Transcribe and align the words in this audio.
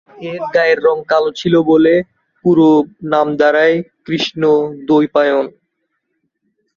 এঁর 0.23 0.41
গায়ের 0.55 0.79
রং 0.79 0.97
কালো 1.07 1.29
ছিল 1.31 1.53
বলে, 1.61 1.93
পুরো 2.45 2.67
নাম 3.03 3.27
দাঁড়ায় 3.37 3.75
কৃষ্ণ-দ্বৈপায়ন। 4.05 5.45